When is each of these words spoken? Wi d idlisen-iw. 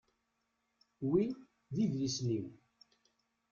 Wi 1.09 1.23
d 1.73 1.75
idlisen-iw. 1.83 2.45